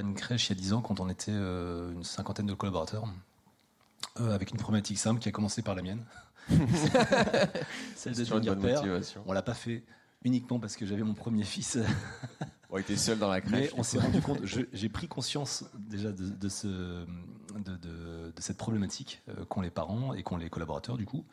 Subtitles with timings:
[0.00, 3.04] une crèche il y a 10 ans quand on était une cinquantaine de collaborateurs.
[4.16, 6.04] avec une problématique simple qui a commencé par la mienne.
[7.96, 8.82] Celle de devenir père.
[9.26, 9.84] On l'a pas fait
[10.24, 11.78] uniquement parce que j'avais mon premier fils.
[12.70, 13.70] on était seul dans la crèche.
[13.72, 14.40] Mais on s'est rendu compte,
[14.72, 20.22] j'ai pris conscience déjà de, ce, de, de, cette problématique euh, qu'ont les parents et
[20.22, 21.24] qu'ont les collaborateurs du coup.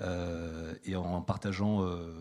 [0.00, 2.12] Euh, et en partageant euh,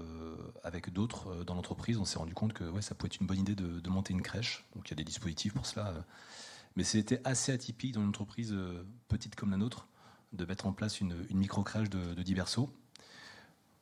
[0.64, 3.28] avec d'autres euh, dans l'entreprise, on s'est rendu compte que ouais, ça pouvait être une
[3.28, 4.66] bonne idée de, monter une crèche.
[4.76, 5.94] Donc il y a des dispositifs pour cela.
[6.76, 8.56] mais c'était assez atypique dans une entreprise
[9.08, 9.88] petite comme la nôtre
[10.32, 12.70] de mettre en place une, micro-crèche de, de 10 berceaux.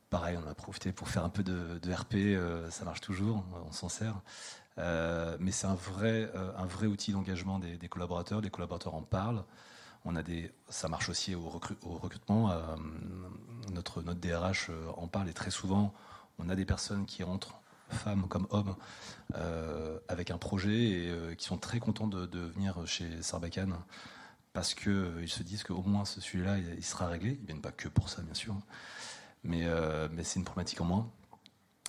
[0.10, 3.72] Pareil, on a profité pour faire un peu de, RP, euh, ça marche toujours, on
[3.72, 4.22] s'en sert.
[4.78, 8.42] Euh, mais c'est un vrai, euh, un vrai outil d'engagement des, collaborateurs.
[8.42, 9.44] Les collaborateurs en parlent.
[10.04, 12.52] On a des, ça marche aussi au, recrutement.
[12.52, 12.76] Euh,
[13.72, 15.94] notre, notre DRH euh, en parle et très souvent,
[16.44, 17.56] on a des personnes qui rentrent,
[17.90, 18.76] femmes comme hommes,
[20.08, 23.76] avec un projet et qui sont très contents de, venir chez Sarbacane
[24.54, 27.38] parce qu'ils se disent qu'au moins ce sujet-là, il sera réglé.
[27.42, 28.56] Ils viennent pas que pour ça, bien sûr
[29.44, 31.10] mais, euh, mais c'est une problématique en moins.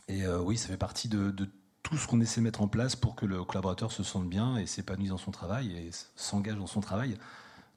[0.08, 1.34] Et euh, oui, ça fait partie de,
[1.82, 4.56] tout ce qu'on essaie de mettre en place pour que le collaborateur se sente bien
[4.56, 7.18] et s'épanouisse dans son travail et s'engage dans son travail.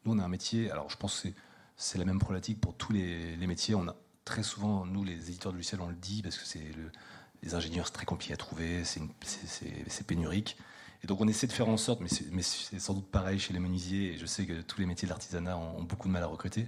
[0.06, 1.30] Nous, on a un métier, alors je pense que
[1.76, 3.76] c'est la même problématique pour tous les, métiers.
[3.76, 3.96] A
[4.26, 6.92] très souvent, nous, les éditeurs de logiciels, on le dit parce que c'est le,
[7.44, 10.58] les ingénieurs, c'est très compliqué à trouver, c'est pénurique.
[11.04, 13.60] Et donc on essaie de faire en sorte, mais c'est sans doute pareil chez les
[13.60, 16.28] menuisiers, et je sais que tous les métiers de l'artisanat ont, beaucoup de mal à
[16.28, 16.68] recruter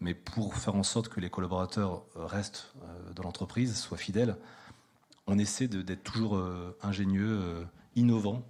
[0.00, 4.36] mais pour faire en sorte que les collaborateurs euh, restent euh, dans l'entreprise, soient fidèles,
[5.26, 8.42] on essaie d'être toujours euh, ingénieux, innovant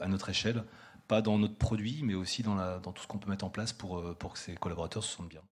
[0.00, 0.64] à notre échelle,
[1.08, 4.00] pas dans notre produit, mais aussi dans, tout ce qu'on peut mettre en place pour
[4.16, 5.42] que ces collaborateurs se sentent bien.